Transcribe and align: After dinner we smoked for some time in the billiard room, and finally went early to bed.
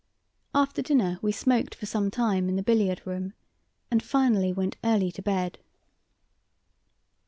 After 0.55 0.81
dinner 0.81 1.19
we 1.21 1.31
smoked 1.31 1.75
for 1.75 1.85
some 1.85 2.09
time 2.09 2.49
in 2.49 2.55
the 2.55 2.63
billiard 2.63 3.03
room, 3.05 3.33
and 3.91 4.01
finally 4.01 4.51
went 4.51 4.75
early 4.83 5.11
to 5.11 5.21
bed. 5.21 5.59